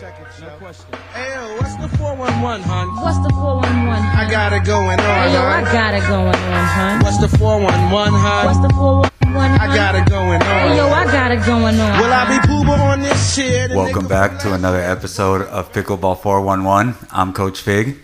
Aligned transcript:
Check 0.00 0.18
No 0.40 0.48
question. 0.56 0.86
Hey, 1.12 1.36
what's 1.58 1.76
the 1.76 1.86
411, 1.98 2.62
hun? 2.62 2.88
What's 3.04 3.18
the 3.18 3.28
411. 3.34 3.84
I 3.92 4.30
got 4.30 4.54
it 4.54 4.64
going 4.64 4.98
on, 4.98 5.28
Hey, 5.28 5.34
yo, 5.34 5.42
I 5.42 5.60
got 5.60 5.92
it 5.92 6.00
going 6.08 6.34
on, 6.34 6.64
hun. 6.64 7.04
What's 7.04 7.18
the 7.18 7.28
411, 7.36 8.14
hun? 8.14 8.46
What's 8.46 8.60
the 8.60 8.70
411, 8.70 9.28
hun? 9.28 9.60
I 9.60 9.76
got 9.76 9.94
it 9.96 10.08
going 10.08 10.40
Hey, 10.40 10.76
yo. 10.78 10.88
I 10.88 11.04
got 11.04 11.32
it 11.32 11.44
going 11.44 11.78
on. 11.78 12.00
Will 12.00 12.12
I 12.14 12.24
be 12.28 12.48
pooba 12.48 12.78
on 12.78 13.00
this 13.00 13.34
shit? 13.34 13.72
Welcome 13.72 14.08
back 14.08 14.38
to 14.40 14.54
another 14.54 14.80
episode 14.80 15.42
of 15.42 15.70
Pickleball 15.70 16.18
411. 16.22 16.94
I'm 17.10 17.34
Coach 17.34 17.60
Fig, 17.60 17.98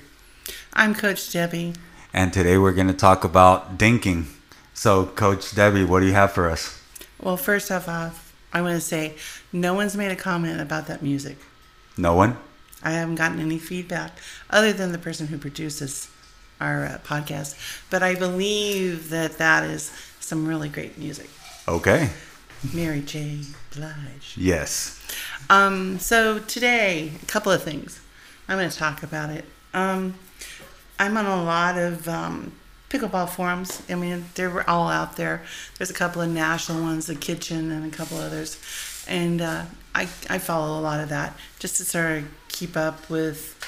I'm 0.74 0.94
Coach 0.94 1.32
Debbie. 1.32 1.72
and 2.12 2.30
today 2.30 2.58
we're 2.58 2.74
going 2.74 2.88
to 2.88 2.92
talk 2.92 3.24
about 3.24 3.78
dinking. 3.78 4.26
So, 4.74 5.06
Coach 5.06 5.54
Debbie, 5.54 5.84
what 5.84 6.00
do 6.00 6.06
you 6.06 6.12
have 6.12 6.32
for 6.32 6.50
us? 6.50 6.78
Well, 7.22 7.38
first 7.38 7.70
off, 7.72 7.88
off, 7.88 8.34
I 8.52 8.60
want 8.60 8.74
to 8.74 8.82
say 8.82 9.14
no 9.50 9.72
one's 9.72 9.96
made 9.96 10.10
a 10.10 10.16
comment 10.16 10.60
about 10.60 10.88
that 10.88 11.02
music. 11.02 11.38
No 11.96 12.14
one? 12.14 12.36
I 12.82 12.92
haven't 12.92 13.16
gotten 13.16 13.41
any 13.41 13.59
feedback 13.59 14.18
other 14.50 14.73
than 14.73 14.92
the 14.92 14.98
person 14.98 15.27
who 15.28 15.38
produces 15.38 16.09
our 16.60 16.84
uh, 16.84 16.98
podcast. 17.04 17.56
But 17.91 18.02
I 18.02 18.14
believe 18.14 19.10
that 19.10 19.38
that 19.38 19.64
is 19.64 19.92
some 20.20 20.46
really 20.46 20.68
great 20.68 20.98
music. 20.98 21.30
Okay. 21.68 22.10
Mary 22.73 23.01
J. 23.01 23.40
Blige. 23.74 24.34
Yes. 24.37 25.01
Um, 25.51 25.98
so 25.98 26.38
today, 26.38 27.12
a 27.23 27.27
couple 27.27 27.52
of 27.52 27.62
things. 27.62 28.01
I'm 28.48 28.59
going 28.59 28.70
to 28.70 28.76
talk 28.76 29.02
about 29.02 29.30
it. 29.30 29.45
Um, 29.74 30.15
I'm 30.98 31.16
on 31.16 31.26
a 31.26 31.42
lot 31.42 31.76
of 31.76 32.09
um, 32.09 32.52
pickleball 32.88 33.28
forums. 33.28 33.82
I 33.88 33.95
mean, 33.95 34.24
they're 34.34 34.68
all 34.68 34.88
out 34.88 35.16
there. 35.16 35.42
There's 35.76 35.90
a 35.90 35.95
couple 35.95 36.23
of 36.23 36.30
national 36.30 36.82
ones, 36.82 37.06
the 37.06 37.15
Kitchen, 37.15 37.70
and 37.70 37.92
a 37.92 37.95
couple 37.95 38.18
others. 38.18 38.56
And 39.09 39.41
uh, 39.41 39.65
I, 39.95 40.02
I 40.28 40.38
follow 40.38 40.78
a 40.78 40.83
lot 40.83 41.01
of 41.01 41.09
that 41.10 41.37
just 41.59 41.77
to 41.78 41.84
sort 41.84 42.19
of 42.19 42.28
keep 42.48 42.77
up 42.77 43.09
with 43.09 43.59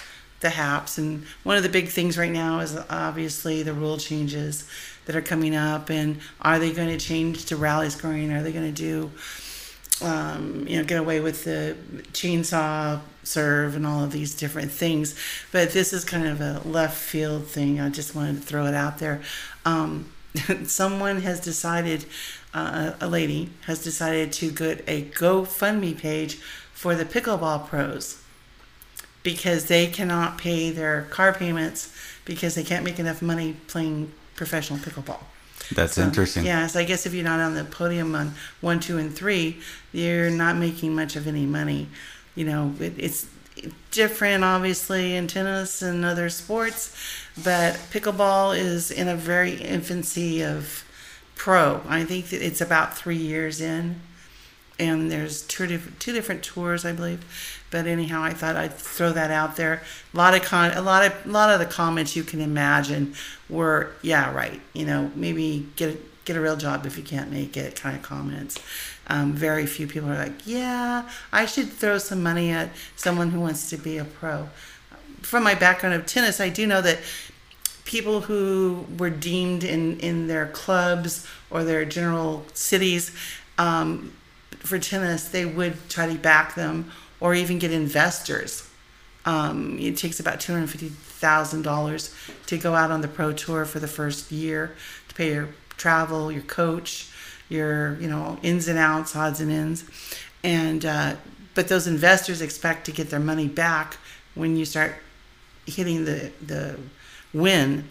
the 0.40 0.50
haps. 0.50 0.98
And 0.98 1.24
one 1.42 1.56
of 1.56 1.62
the 1.62 1.68
big 1.68 1.88
things 1.88 2.16
right 2.16 2.30
now 2.30 2.60
is 2.60 2.78
obviously 2.90 3.62
the 3.62 3.72
rule 3.72 3.98
changes 3.98 4.68
that 5.06 5.16
are 5.16 5.22
coming 5.22 5.54
up. 5.56 5.90
And 5.90 6.20
are 6.40 6.58
they 6.58 6.72
going 6.72 6.88
to 6.88 6.98
change 6.98 7.46
to 7.46 7.56
rally 7.56 7.90
scoring? 7.90 8.32
Are 8.32 8.42
they 8.42 8.52
going 8.52 8.72
to 8.72 8.82
do 8.82 9.10
um, 10.00 10.66
you 10.68 10.78
know, 10.78 10.84
get 10.84 11.00
away 11.00 11.20
with 11.20 11.44
the 11.44 11.76
chainsaw 12.12 13.00
serve 13.24 13.76
and 13.76 13.86
all 13.86 14.04
of 14.04 14.12
these 14.12 14.34
different 14.34 14.70
things. 14.70 15.14
But 15.52 15.70
this 15.70 15.92
is 15.92 16.04
kind 16.04 16.26
of 16.26 16.40
a 16.40 16.62
left 16.64 16.96
field 16.96 17.46
thing. 17.46 17.80
I 17.80 17.90
just 17.90 18.14
wanted 18.14 18.36
to 18.36 18.42
throw 18.42 18.66
it 18.66 18.74
out 18.74 18.98
there. 18.98 19.22
Um, 19.64 20.12
someone 20.64 21.22
has 21.22 21.40
decided, 21.40 22.04
uh, 22.54 22.92
a 23.00 23.08
lady 23.08 23.50
has 23.66 23.82
decided 23.82 24.32
to 24.32 24.50
get 24.50 24.84
a 24.88 25.02
GoFundMe 25.04 25.96
page 25.96 26.36
for 26.72 26.94
the 26.94 27.04
pickleball 27.04 27.66
pros 27.68 28.22
because 29.22 29.66
they 29.66 29.86
cannot 29.86 30.38
pay 30.38 30.70
their 30.70 31.02
car 31.10 31.32
payments 31.32 31.92
because 32.24 32.54
they 32.54 32.62
can't 32.62 32.84
make 32.84 32.98
enough 32.98 33.20
money 33.22 33.56
playing 33.66 34.12
professional 34.36 34.78
pickleball. 34.78 35.20
That's 35.74 35.96
So, 35.96 36.02
interesting. 36.02 36.44
Yeah, 36.44 36.66
so 36.66 36.80
I 36.80 36.84
guess 36.84 37.04
if 37.04 37.12
you're 37.12 37.24
not 37.24 37.40
on 37.40 37.54
the 37.54 37.64
podium 37.64 38.14
on 38.14 38.34
one, 38.60 38.80
two, 38.80 38.96
and 38.98 39.14
three, 39.14 39.58
you're 39.92 40.30
not 40.30 40.56
making 40.56 40.94
much 40.94 41.16
of 41.16 41.26
any 41.26 41.46
money. 41.46 41.88
You 42.34 42.44
know, 42.44 42.74
it, 42.80 42.94
it's 42.96 43.26
different, 43.90 44.44
obviously, 44.44 45.16
in 45.16 45.26
tennis 45.26 45.82
and 45.82 46.04
other 46.04 46.28
sports, 46.30 46.96
but 47.42 47.74
pickleball 47.90 48.56
is 48.56 48.90
in 48.90 49.08
a 49.08 49.16
very 49.16 49.54
infancy 49.56 50.42
of 50.42 50.84
pro. 51.38 51.80
I 51.88 52.04
think 52.04 52.28
that 52.28 52.42
it's 52.42 52.60
about 52.60 52.98
three 52.98 53.16
years 53.16 53.60
in, 53.62 54.00
and 54.78 55.10
there's 55.10 55.42
two 55.42 55.66
different 55.66 55.98
two 55.98 56.12
different 56.12 56.42
tours, 56.42 56.84
I 56.84 56.92
believe. 56.92 57.24
But 57.70 57.86
anyhow, 57.86 58.22
I 58.22 58.32
thought 58.32 58.56
I'd 58.56 58.74
throw 58.74 59.12
that 59.12 59.30
out 59.30 59.56
there. 59.56 59.82
A 60.12 60.16
lot 60.16 60.34
of 60.34 60.42
con, 60.42 60.72
a 60.72 60.82
lot 60.82 61.06
of 61.06 61.26
a 61.26 61.30
lot 61.30 61.50
of 61.50 61.58
the 61.60 61.66
comments 61.66 62.14
you 62.14 62.24
can 62.24 62.40
imagine 62.40 63.14
were, 63.48 63.92
yeah, 64.02 64.34
right. 64.34 64.60
You 64.74 64.84
know, 64.84 65.10
maybe 65.14 65.68
get 65.76 65.94
a, 65.94 65.98
get 66.26 66.36
a 66.36 66.40
real 66.40 66.56
job 66.56 66.84
if 66.84 66.98
you 66.98 67.04
can't 67.04 67.30
make 67.30 67.56
it. 67.56 67.76
Kind 67.76 67.96
of 67.96 68.02
comments. 68.02 68.58
Um, 69.06 69.32
very 69.32 69.64
few 69.64 69.86
people 69.86 70.10
are 70.10 70.18
like, 70.18 70.46
yeah, 70.46 71.08
I 71.32 71.46
should 71.46 71.70
throw 71.70 71.96
some 71.96 72.22
money 72.22 72.50
at 72.50 72.68
someone 72.94 73.30
who 73.30 73.40
wants 73.40 73.70
to 73.70 73.78
be 73.78 73.96
a 73.96 74.04
pro. 74.04 74.50
From 75.22 75.42
my 75.44 75.54
background 75.54 75.94
of 75.94 76.04
tennis, 76.04 76.40
I 76.40 76.50
do 76.50 76.66
know 76.66 76.82
that 76.82 76.98
people 77.88 78.20
who 78.20 78.84
were 78.98 79.08
deemed 79.08 79.64
in, 79.64 79.98
in 80.00 80.26
their 80.26 80.46
clubs 80.48 81.26
or 81.50 81.64
their 81.64 81.86
general 81.86 82.44
cities 82.52 83.16
um, 83.56 84.12
for 84.58 84.78
tennis, 84.78 85.28
they 85.28 85.46
would 85.46 85.74
try 85.88 86.06
to 86.06 86.18
back 86.18 86.54
them 86.54 86.92
or 87.18 87.34
even 87.34 87.58
get 87.58 87.72
investors. 87.72 88.68
Um, 89.24 89.78
it 89.80 89.96
takes 89.96 90.20
about 90.20 90.38
two 90.38 90.52
hundred 90.52 90.68
fifty 90.68 90.90
thousand 90.90 91.62
dollars 91.62 92.14
to 92.46 92.58
go 92.58 92.74
out 92.74 92.90
on 92.90 93.00
the 93.00 93.08
pro 93.08 93.32
tour 93.32 93.64
for 93.64 93.80
the 93.80 93.88
first 93.88 94.30
year 94.30 94.74
to 95.08 95.14
pay 95.14 95.32
your 95.32 95.48
travel, 95.78 96.30
your 96.30 96.42
coach, 96.42 97.10
your 97.48 97.98
you 98.00 98.08
know 98.08 98.38
ins 98.42 98.68
and 98.68 98.78
outs, 98.78 99.16
odds 99.16 99.40
and 99.40 99.50
ends, 99.50 99.84
and 100.44 100.84
uh, 100.84 101.16
but 101.54 101.68
those 101.68 101.86
investors 101.86 102.42
expect 102.42 102.84
to 102.84 102.92
get 102.92 103.08
their 103.08 103.20
money 103.20 103.48
back 103.48 103.96
when 104.34 104.56
you 104.56 104.66
start 104.66 104.92
hitting 105.66 106.04
the 106.04 106.30
the 106.46 106.78
win. 107.32 107.88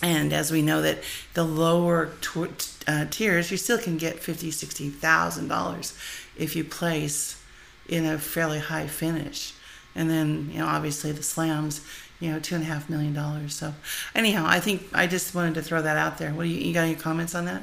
And 0.00 0.32
as 0.32 0.52
we 0.52 0.62
know 0.62 0.80
that 0.82 0.98
the 1.34 1.44
lower 1.44 2.12
t- 2.20 2.46
uh, 2.86 3.06
tiers, 3.10 3.50
you 3.50 3.56
still 3.56 3.78
can 3.78 3.96
get 3.98 4.20
fifty, 4.20 4.50
sixty 4.50 4.88
thousand 4.88 5.48
dollars 5.48 5.96
if 6.36 6.54
you 6.54 6.62
place 6.64 7.42
in 7.88 8.04
a 8.04 8.18
fairly 8.18 8.60
high 8.60 8.86
finish. 8.86 9.54
And 9.94 10.08
then, 10.08 10.50
you 10.52 10.58
know, 10.58 10.66
obviously 10.66 11.10
the 11.10 11.22
slams, 11.22 11.80
you 12.20 12.30
know, 12.30 12.38
two 12.38 12.54
and 12.54 12.62
a 12.62 12.66
half 12.66 12.88
million 12.88 13.12
dollars. 13.12 13.54
So, 13.54 13.74
anyhow, 14.14 14.44
I 14.46 14.60
think 14.60 14.86
I 14.94 15.08
just 15.08 15.34
wanted 15.34 15.54
to 15.54 15.62
throw 15.62 15.82
that 15.82 15.96
out 15.96 16.18
there. 16.18 16.30
What 16.32 16.44
do 16.44 16.48
you, 16.48 16.60
you 16.60 16.74
got 16.74 16.82
any 16.82 16.94
comments 16.94 17.34
on 17.34 17.46
that? 17.46 17.62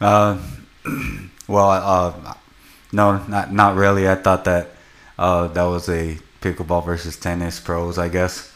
Uh, 0.00 0.38
well, 1.48 1.70
uh, 1.70 2.34
no, 2.92 3.24
not 3.26 3.52
not 3.52 3.74
really. 3.74 4.08
I 4.08 4.14
thought 4.14 4.44
that 4.44 4.70
uh, 5.18 5.48
that 5.48 5.64
was 5.64 5.88
a 5.88 6.18
pickleball 6.40 6.84
versus 6.84 7.16
tennis 7.16 7.58
pros, 7.58 7.98
I 7.98 8.08
guess. 8.08 8.53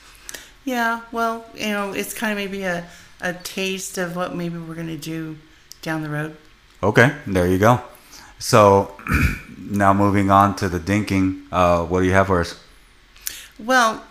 Yeah, 0.69 1.01
well, 1.13 1.47
you 1.55 1.71
know, 1.71 1.93
it's 1.93 2.13
kind 2.13 2.31
of 2.31 2.37
maybe 2.37 2.63
a, 2.65 2.87
a 3.23 3.33
taste 3.33 3.97
of 3.97 4.15
what 4.15 4.35
maybe 4.37 4.59
we're 4.59 4.75
going 4.75 4.89
to 4.89 4.99
do 4.99 5.39
down 5.81 6.03
the 6.03 6.11
road. 6.11 6.37
Okay, 6.83 7.15
there 7.27 7.47
you 7.49 7.57
go. 7.57 7.81
So, 8.39 8.95
now 9.59 9.95
moving 9.95 10.31
on 10.31 10.57
to 10.57 10.69
the 10.69 10.79
dinking. 10.79 11.45
Uh, 11.51 11.85
what 11.87 12.01
do 12.01 12.07
you 12.07 12.13
have 12.13 12.27
for 12.27 12.41
us? 12.41 12.55
Well, 13.59 14.05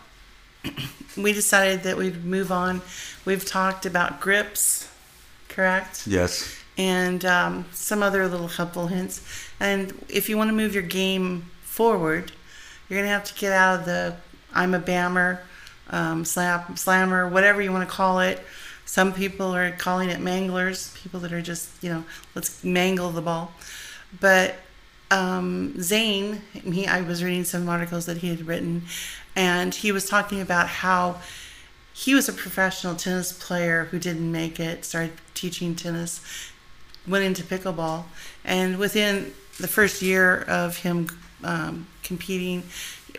we 1.15 1.31
decided 1.31 1.83
that 1.83 1.95
we'd 1.95 2.25
move 2.25 2.51
on. 2.51 2.81
We've 3.23 3.45
talked 3.45 3.85
about 3.85 4.19
grips, 4.19 4.89
correct? 5.49 6.07
Yes. 6.07 6.57
and 6.75 7.23
um, 7.23 7.65
some 7.71 8.01
other 8.01 8.27
little 8.27 8.47
helpful 8.47 8.87
hints. 8.87 9.21
And 9.59 9.93
if 10.09 10.27
you 10.27 10.37
want 10.37 10.49
to 10.49 10.55
move 10.55 10.73
your 10.73 10.81
game 10.81 11.51
forward, 11.61 12.31
you're 12.89 12.99
gonna 12.99 13.11
have 13.13 13.25
to 13.25 13.35
get 13.35 13.51
out 13.53 13.81
of 13.81 13.85
the 13.85 14.15
I'm 14.55 14.73
a 14.73 14.79
bammer, 14.79 15.41
um, 15.89 16.25
slap, 16.25 16.77
slammer, 16.77 17.27
whatever 17.27 17.61
you 17.61 17.71
want 17.71 17.87
to 17.87 17.93
call 17.93 18.19
it. 18.19 18.43
Some 18.85 19.13
people 19.13 19.53
are 19.53 19.71
calling 19.71 20.09
it 20.09 20.19
manglers, 20.19 20.95
people 20.95 21.19
that 21.21 21.33
are 21.33 21.41
just 21.41 21.83
you 21.83 21.89
know 21.89 22.03
let's 22.35 22.63
mangle 22.63 23.11
the 23.11 23.21
ball. 23.21 23.51
But 24.19 24.55
um, 25.11 25.81
Zane, 25.81 26.41
he 26.53 26.87
I 26.87 27.01
was 27.01 27.23
reading 27.23 27.43
some 27.43 27.67
articles 27.69 28.05
that 28.05 28.17
he 28.17 28.29
had 28.29 28.47
written, 28.47 28.83
and 29.35 29.73
he 29.73 29.91
was 29.91 30.07
talking 30.07 30.41
about 30.41 30.67
how 30.67 31.17
he 31.93 32.13
was 32.13 32.29
a 32.29 32.33
professional 32.33 32.95
tennis 32.95 33.31
player 33.31 33.85
who 33.85 33.97
didn't 33.99 34.31
make 34.31 34.59
it, 34.59 34.85
started 34.85 35.13
teaching 35.33 35.75
tennis, 35.75 36.21
went 37.07 37.25
into 37.25 37.41
pickleball, 37.43 38.03
and 38.45 38.77
within 38.77 39.33
the 39.59 39.67
first 39.67 40.01
year 40.01 40.41
of 40.43 40.77
him 40.77 41.07
um, 41.43 41.87
competing, 42.03 42.63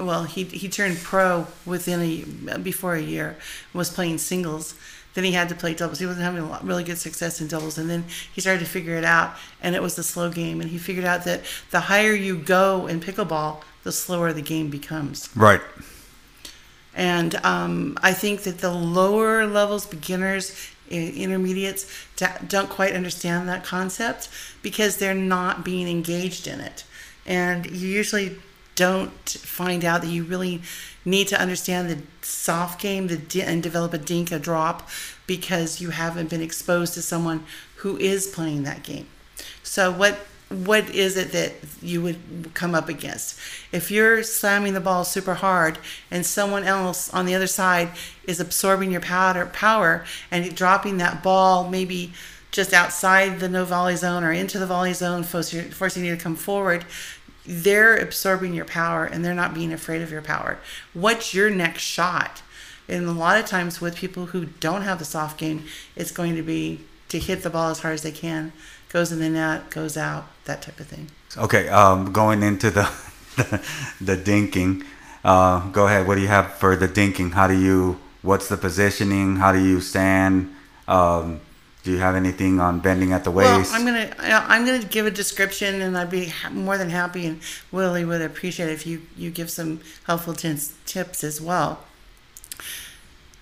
well, 0.01 0.25
he 0.25 0.45
he 0.45 0.69
turned 0.69 0.99
pro 0.99 1.47
within 1.67 2.01
a 2.01 2.59
before 2.59 2.95
a 2.95 3.03
year, 3.03 3.37
was 3.73 3.91
playing 3.91 4.19
singles. 4.19 4.75
Then 5.15 5.25
he 5.25 5.33
had 5.33 5.49
to 5.49 5.55
play 5.55 5.75
doubles. 5.75 5.99
He 5.99 6.07
wasn't 6.07 6.25
having 6.25 6.43
a 6.43 6.49
lot, 6.49 6.65
really 6.65 6.85
good 6.85 6.99
success 6.99 7.41
in 7.41 7.49
doubles, 7.49 7.77
and 7.79 7.91
then 7.91 8.05
he 8.33 8.41
started 8.41 8.61
to 8.61 8.67
figure 8.67 8.95
it 8.95 9.05
out. 9.05 9.35
And 9.61 9.75
it 9.75 9.83
was 9.83 9.97
the 9.97 10.03
slow 10.03 10.31
game, 10.31 10.61
and 10.61 10.71
he 10.71 10.79
figured 10.79 11.05
out 11.05 11.25
that 11.25 11.43
the 11.71 11.81
higher 11.81 12.13
you 12.13 12.37
go 12.37 12.87
in 12.87 13.01
pickleball, 13.01 13.63
the 13.83 13.91
slower 13.91 14.33
the 14.33 14.43
game 14.43 14.71
becomes. 14.71 15.29
Right. 15.35 15.63
And 16.95 17.35
um, 17.45 17.99
I 18.03 18.13
think 18.13 18.43
that 18.43 18.59
the 18.59 18.71
lower 18.71 19.47
levels, 19.47 19.87
beginners, 19.87 20.71
intermediates, 20.91 21.91
don't 22.47 22.69
quite 22.69 22.95
understand 22.95 23.49
that 23.49 23.65
concept 23.65 24.29
because 24.63 24.97
they're 24.97 25.15
not 25.15 25.65
being 25.65 25.89
engaged 25.89 26.47
in 26.47 26.61
it. 26.61 26.85
And 27.27 27.71
you 27.71 27.89
usually 27.89 28.39
don't 28.79 29.29
find 29.29 29.85
out 29.85 30.03
that 30.03 30.09
you 30.09 30.23
really 30.23 30.63
need 31.05 31.27
to 31.27 31.41
understand 31.41 31.91
the 31.91 31.99
soft 32.23 32.81
game 32.81 33.09
the 33.09 33.43
and 33.43 33.61
develop 33.61 33.93
a 33.93 33.99
dink, 33.99 34.31
a 34.31 34.39
drop, 34.39 34.89
because 35.27 35.81
you 35.81 35.91
haven't 35.91 36.31
been 36.31 36.41
exposed 36.41 36.95
to 36.95 37.03
someone 37.03 37.45
who 37.79 37.97
is 37.97 38.29
playing 38.29 38.63
that 38.63 38.85
game. 38.85 39.09
So 39.65 39.91
what 39.91 40.21
what 40.49 40.89
is 40.95 41.17
it 41.17 41.33
that 41.33 41.53
you 41.83 42.01
would 42.01 42.55
come 42.55 42.75
up 42.75 42.89
against? 42.89 43.39
If 43.71 43.91
you're 43.91 44.23
slamming 44.23 44.75
the 44.75 44.81
ball 44.81 45.05
super 45.05 45.35
hard 45.35 45.79
and 46.11 46.25
someone 46.25 46.65
else 46.65 47.13
on 47.13 47.27
the 47.27 47.35
other 47.35 47.49
side 47.49 47.91
is 48.25 48.41
absorbing 48.41 48.93
your 48.93 49.03
powder 49.03 49.45
power 49.47 50.05
and 50.31 50.55
dropping 50.55 50.97
that 50.99 51.23
ball 51.23 51.69
maybe 51.69 52.13
just 52.51 52.73
outside 52.73 53.41
the 53.41 53.49
no 53.49 53.65
volley 53.65 53.97
zone 53.97 54.25
or 54.25 54.33
into 54.33 54.59
the 54.59 54.67
volley 54.67 54.95
zone, 54.95 55.23
forcing 55.23 55.71
forcing 55.71 56.05
you 56.05 56.17
to 56.17 56.23
come 56.23 56.37
forward, 56.37 56.85
they're 57.49 57.97
absorbing 57.97 58.53
your 58.53 58.67
power 58.67 59.07
and 59.07 59.25
they're 59.25 59.35
not 59.35 59.55
being 59.55 59.73
afraid 59.73 60.03
of 60.03 60.11
your 60.11 60.21
power. 60.21 60.59
What's 60.93 61.33
your 61.33 61.49
next 61.49 61.83
shot? 61.83 62.43
And 62.89 63.07
a 63.07 63.13
lot 63.13 63.41
of 63.41 63.47
times 63.47 63.81
with 63.81 63.97
people 63.97 64.27
who 64.27 64.47
don't 64.61 64.83
have 64.83 64.99
the 64.99 65.05
soft 65.07 65.39
game, 65.39 65.65
it's 65.97 66.11
going 66.11 66.37
to 66.37 66.43
be 66.43 66.81
to 67.09 67.19
hit 67.19 67.43
the 67.43 67.51
ball 67.51 67.71
as 67.71 67.81
hard 67.81 67.95
as 67.95 68.03
they 68.03 68.13
can, 68.13 68.53
goes 68.91 69.11
in 69.11 69.19
the 69.19 69.31
net, 69.31 69.71
goes 69.71 69.97
out, 69.97 70.29
that 70.45 70.61
type 70.61 70.79
of 70.79 70.87
thing. 70.87 71.11
Okay, 71.37 71.69
um, 71.69 72.13
going 72.13 72.43
into 72.43 72.71
the 72.71 72.89
the, 73.37 73.63
the 74.01 74.17
dinking. 74.17 74.85
Uh, 75.25 75.69
go 75.71 75.87
ahead. 75.87 76.07
What 76.07 76.17
do 76.17 76.21
you 76.21 76.29
have 76.29 76.55
for 76.55 76.77
the 76.77 76.89
dinking? 76.89 77.33
How 77.33 77.47
do 77.47 77.59
you? 77.59 77.99
What's 78.23 78.49
the 78.49 78.57
positioning? 78.57 79.37
How 79.37 79.53
do 79.53 79.65
you 79.65 79.81
stand? 79.81 80.55
Um, 80.87 81.41
do 81.89 81.95
you 81.95 82.01
have 82.01 82.17
anything 82.17 82.61
on 82.61 82.81
bending 82.81 83.15
at 83.15 83.25
the 83.25 83.31
waist? 83.31 83.73
Well, 83.73 83.81
I'm 83.81 83.87
gonna 83.87 84.15
I'm 84.19 84.67
gonna 84.67 84.85
give 84.85 85.07
a 85.07 85.11
description, 85.11 85.81
and 85.81 85.97
I'd 85.97 86.11
be 86.11 86.31
more 86.53 86.77
than 86.77 86.91
happy, 86.91 87.27
and 87.27 87.41
Willie 87.73 88.05
would 88.05 88.21
appreciate 88.21 88.69
it 88.69 88.73
if 88.73 88.87
you 88.87 89.01
you 89.17 89.31
give 89.31 89.51
some 89.51 89.81
helpful 90.05 90.35
tips 90.35 90.75
tips 90.85 91.25
as 91.25 91.41
well. 91.41 91.83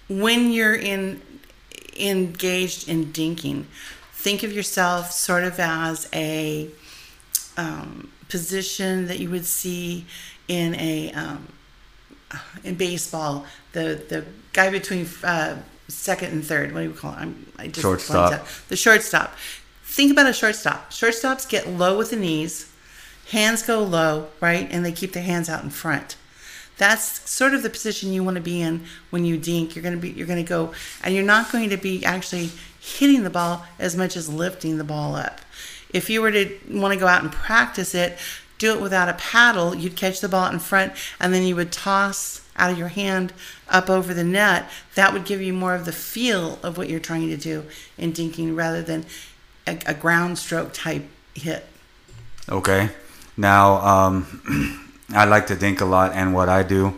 When 0.08 0.52
you're 0.52 0.76
in 0.76 1.20
engaged 1.98 2.88
in 2.88 3.06
dinking, 3.06 3.64
think 4.12 4.44
of 4.44 4.52
yourself 4.52 5.10
sort 5.10 5.42
of 5.42 5.58
as 5.58 6.08
a 6.14 6.70
um, 7.56 8.12
position 8.28 9.08
that 9.08 9.18
you 9.18 9.28
would 9.28 9.44
see 9.44 10.06
in 10.46 10.76
a 10.76 11.10
um, 11.14 11.48
in 12.62 12.76
baseball. 12.76 13.44
The 13.72 14.04
the 14.08 14.24
guy 14.52 14.70
between 14.70 15.08
uh, 15.24 15.56
second 15.88 16.32
and 16.32 16.44
third. 16.44 16.72
What 16.72 16.80
do 16.80 16.88
you 16.88 16.92
call 16.94 17.12
it? 17.12 17.18
I'm, 17.18 17.46
I 17.58 17.68
just 17.68 17.80
Shortstop. 17.80 18.32
out. 18.32 18.46
The 18.68 18.76
shortstop. 18.76 19.34
Think 19.84 20.12
about 20.12 20.26
a 20.26 20.32
shortstop. 20.32 20.90
Shortstops 20.90 21.48
get 21.48 21.68
low 21.68 21.96
with 21.96 22.10
the 22.10 22.16
knees, 22.16 22.70
hands 23.30 23.62
go 23.62 23.82
low, 23.82 24.28
right, 24.40 24.68
and 24.70 24.84
they 24.84 24.92
keep 24.92 25.12
their 25.12 25.22
hands 25.22 25.48
out 25.48 25.62
in 25.64 25.70
front. 25.70 26.16
That's 26.78 27.28
sort 27.30 27.54
of 27.54 27.62
the 27.62 27.70
position 27.70 28.12
you 28.12 28.22
want 28.22 28.34
to 28.36 28.42
be 28.42 28.60
in 28.60 28.84
when 29.10 29.24
you 29.24 29.38
dink. 29.38 29.74
You're 29.74 29.82
going 29.82 29.94
to 29.94 30.00
be 30.00 30.10
you're 30.10 30.26
going 30.26 30.44
to 30.44 30.48
go 30.48 30.74
and 31.02 31.14
you're 31.14 31.24
not 31.24 31.50
going 31.50 31.70
to 31.70 31.78
be 31.78 32.04
actually 32.04 32.50
hitting 32.78 33.22
the 33.22 33.30
ball 33.30 33.64
as 33.78 33.96
much 33.96 34.16
as 34.16 34.28
lifting 34.28 34.76
the 34.76 34.84
ball 34.84 35.14
up. 35.14 35.40
If 35.92 36.10
you 36.10 36.20
were 36.20 36.30
to 36.32 36.58
want 36.70 36.92
to 36.92 37.00
go 37.00 37.06
out 37.06 37.22
and 37.22 37.32
practice 37.32 37.94
it, 37.94 38.18
do 38.58 38.74
it 38.74 38.80
without 38.80 39.08
a 39.08 39.14
paddle, 39.14 39.74
you'd 39.74 39.96
catch 39.96 40.20
the 40.20 40.28
ball 40.28 40.50
in 40.50 40.58
front 40.58 40.92
and 41.18 41.32
then 41.32 41.44
you 41.44 41.56
would 41.56 41.72
toss 41.72 42.45
out 42.56 42.70
of 42.70 42.78
your 42.78 42.88
hand 42.88 43.32
up 43.68 43.88
over 43.90 44.14
the 44.14 44.24
net. 44.24 44.68
That 44.94 45.12
would 45.12 45.24
give 45.24 45.40
you 45.40 45.52
more 45.52 45.74
of 45.74 45.84
the 45.84 45.92
feel 45.92 46.58
of 46.62 46.76
what 46.78 46.88
you're 46.88 47.00
trying 47.00 47.28
to 47.28 47.36
do 47.36 47.64
in 47.98 48.12
dinking 48.12 48.56
rather 48.56 48.82
than 48.82 49.06
a, 49.66 49.78
a 49.86 49.94
ground 49.94 50.38
stroke 50.38 50.72
type 50.72 51.04
hit. 51.34 51.66
Okay. 52.48 52.90
Now, 53.36 53.76
um, 53.76 54.88
I 55.14 55.24
like 55.24 55.46
to 55.48 55.56
dink 55.56 55.80
a 55.80 55.84
lot, 55.84 56.12
and 56.12 56.34
what 56.34 56.48
I 56.48 56.62
do 56.62 56.94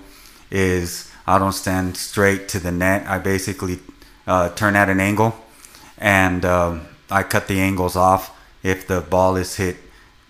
is 0.51 1.11
I 1.27 1.39
don't 1.39 1.53
stand 1.53 1.97
straight 1.97 2.49
to 2.49 2.61
the 2.61 2.73
net. 2.73 3.07
I 3.07 3.19
basically 3.19 3.81
uh, 4.27 4.51
turn 4.51 4.77
at 4.77 4.89
an 4.89 5.01
angle, 5.01 5.35
and 5.99 6.45
um, 6.45 6.87
I 7.11 7.23
cut 7.23 7.49
the 7.49 7.61
angles 7.61 7.97
off. 7.97 8.35
If 8.63 8.87
the 8.87 9.01
ball 9.01 9.37
is 9.37 9.57
hit 9.57 9.77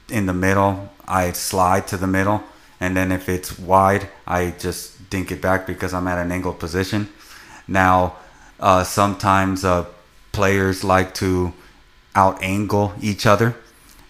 in 0.08 0.26
the 0.26 0.32
middle, 0.32 0.90
I 1.06 1.32
slide 1.32 1.86
to 1.88 1.96
the 1.96 2.06
middle, 2.06 2.42
and 2.80 2.96
then 2.96 3.12
if 3.12 3.28
it's 3.28 3.58
wide, 3.58 4.08
I 4.26 4.50
just 4.58 5.10
dink 5.10 5.32
it 5.32 5.40
back 5.40 5.66
because 5.66 5.92
I'm 5.92 6.06
at 6.06 6.19
an 6.19 6.30
angled 6.32 6.58
position. 6.58 7.08
Now, 7.66 8.16
uh, 8.60 8.84
sometimes 8.84 9.64
uh, 9.64 9.86
players 10.32 10.84
like 10.84 11.14
to 11.14 11.52
out 12.14 12.42
angle 12.42 12.94
each 13.00 13.26
other 13.26 13.56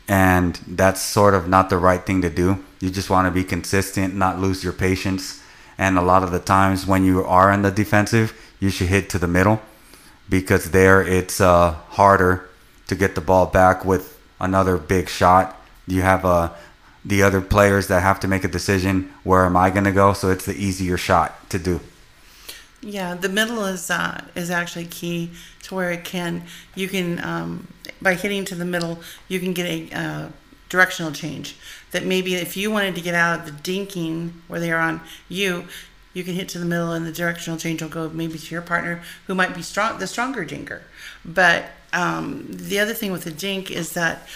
and 0.09 0.59
that's 0.67 1.03
sort 1.03 1.35
of 1.35 1.49
not 1.49 1.69
the 1.69 1.77
right 1.77 2.05
thing 2.05 2.23
to 2.23 2.31
do. 2.31 2.65
You 2.81 2.91
just 2.91 3.11
want 3.11 3.27
to 3.27 3.31
be 3.31 3.45
consistent, 3.45 4.15
not 4.15 4.39
lose 4.39 4.65
your 4.65 4.73
patience. 4.73 5.43
And 5.77 5.99
a 5.99 6.03
lot 6.03 6.23
of 6.23 6.31
the 6.31 6.39
times 6.39 6.87
when 6.87 7.05
you 7.05 7.25
are 7.25 7.53
in 7.53 7.63
the 7.63 7.71
defensive, 7.71 8.33
you 8.59 8.71
should 8.71 8.89
hit 8.89 9.11
to 9.11 9.19
the 9.19 9.29
middle 9.29 9.61
because 10.29 10.71
there 10.71 11.03
it's 11.03 11.41
uh, 11.41 11.73
harder 11.91 12.49
to 12.87 12.95
get 12.95 13.15
the 13.15 13.21
ball 13.21 13.47
back 13.47 13.85
with 13.85 14.19
another 14.41 14.79
big 14.79 15.09
shot. 15.09 15.61
You 15.87 16.03
have 16.03 16.25
uh, 16.25 16.53
the 17.09 17.23
other 17.23 17.41
players 17.41 17.89
that 17.89 18.03
have 18.03 18.21
to 18.21 18.29
make 18.29 18.45
a 18.45 18.49
decision 18.49 19.13
where 19.25 19.45
am 19.47 19.57
I 19.57 19.71
going 19.71 19.85
to 19.85 19.93
go? 19.93 20.13
So 20.13 20.31
it's 20.31 20.45
the 20.45 20.55
easier 20.55 20.99
shot 20.99 21.49
to 21.51 21.59
do. 21.59 21.81
Yeah, 22.83 23.15
the 23.15 23.31
middle 23.31 23.65
is 23.65 23.91
uh, 23.91 24.25
is 24.37 24.51
actually 24.51 24.85
key 24.85 25.33
to 25.63 25.75
where 25.75 25.91
it 25.91 26.05
can 26.05 26.45
you 26.77 26.87
can 26.87 27.19
um, 27.25 27.67
by 28.01 28.15
hitting 28.15 28.45
to 28.45 28.55
the 28.55 28.65
middle 28.65 29.01
you 29.27 29.41
can 29.41 29.53
get 29.53 29.67
a 29.67 29.97
uh, 29.97 30.29
directional 30.69 31.11
change. 31.11 31.57
That 31.91 32.05
maybe 32.05 32.35
if 32.35 32.57
you 32.57 32.71
wanted 32.71 32.95
to 32.95 33.01
get 33.01 33.15
out 33.15 33.41
of 33.41 33.47
the 33.47 33.53
dinking 33.53 34.33
where 34.47 34.61
they 34.61 34.71
are 34.71 34.81
on 34.81 35.01
you, 35.29 35.65
you 36.13 36.23
can 36.23 36.35
hit 36.35 36.49
to 36.51 36.59
the 36.59 36.67
middle 36.67 36.93
and 36.93 37.07
the 37.07 37.13
directional 37.13 37.59
change 37.59 37.83
will 37.83 37.89
go 37.89 38.11
maybe 38.11 38.39
to 38.39 38.55
your 38.55 38.63
partner 38.63 39.03
who 39.27 39.35
might 39.35 39.55
be 39.55 39.63
strong 39.63 39.99
the 39.99 40.07
stronger 40.07 40.45
dinker. 40.45 40.83
But 41.25 41.71
um, 41.93 42.47
the 42.49 42.79
other 42.79 42.95
thing 42.95 43.13
with 43.13 43.25
the 43.25 43.33
dink 43.33 43.71
is 43.71 43.95
that 43.95 44.29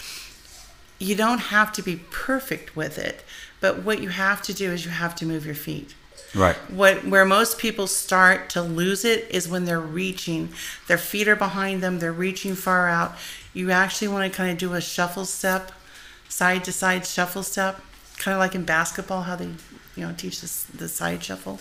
you 1.03 1.15
don't 1.15 1.39
have 1.39 1.71
to 1.73 1.81
be 1.81 1.97
perfect 2.11 2.75
with 2.75 2.97
it, 2.97 3.23
but 3.59 3.83
what 3.83 4.01
you 4.01 4.09
have 4.09 4.41
to 4.43 4.53
do 4.53 4.71
is 4.71 4.85
you 4.85 4.91
have 4.91 5.15
to 5.15 5.25
move 5.25 5.45
your 5.45 5.55
feet 5.55 5.93
Right. 6.35 6.55
what 6.71 7.05
where 7.05 7.25
most 7.25 7.59
people 7.59 7.85
start 7.85 8.49
to 8.51 8.61
lose 8.61 9.05
it 9.05 9.27
is 9.29 9.47
when 9.47 9.65
they're 9.65 9.79
reaching 9.79 10.49
their 10.87 10.97
feet 10.97 11.27
are 11.27 11.35
behind 11.35 11.83
them 11.83 11.99
they're 11.99 12.11
reaching 12.11 12.55
far 12.55 12.89
out 12.89 13.13
you 13.53 13.69
actually 13.69 14.07
want 14.07 14.31
to 14.31 14.35
kind 14.35 14.49
of 14.51 14.57
do 14.57 14.73
a 14.73 14.81
shuffle 14.81 15.25
step 15.25 15.71
side 16.29 16.63
to 16.63 16.71
side 16.71 17.05
shuffle 17.05 17.43
step 17.43 17.81
kind 18.17 18.33
of 18.33 18.39
like 18.39 18.55
in 18.55 18.63
basketball 18.65 19.23
how 19.23 19.35
they 19.35 19.45
you 19.95 20.07
know 20.07 20.11
teach 20.17 20.41
this 20.41 20.63
the 20.73 20.89
side 20.89 21.23
shuffle 21.23 21.59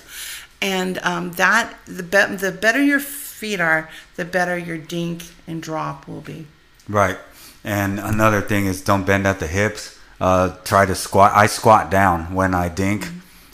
and 0.62 0.98
um, 1.02 1.32
that 1.32 1.74
the 1.86 2.02
be- 2.02 2.36
the 2.36 2.50
better 2.52 2.82
your 2.82 3.00
feet 3.00 3.60
are 3.60 3.90
the 4.16 4.24
better 4.24 4.56
your 4.56 4.78
dink 4.78 5.22
and 5.46 5.62
drop 5.62 6.08
will 6.08 6.22
be 6.22 6.46
Right. 6.88 7.18
And 7.64 8.00
another 8.00 8.40
thing 8.40 8.66
is 8.66 8.82
don't 8.82 9.04
bend 9.04 9.26
at 9.26 9.40
the 9.40 9.46
hips. 9.46 9.98
Uh, 10.20 10.56
try 10.64 10.86
to 10.86 10.94
squat. 10.94 11.32
I 11.34 11.46
squat 11.46 11.90
down 11.90 12.34
when 12.34 12.54
I 12.54 12.68
dink, 12.68 13.08